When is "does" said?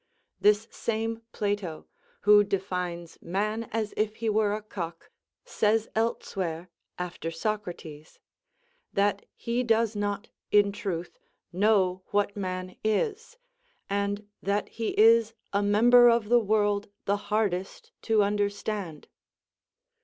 9.61-9.95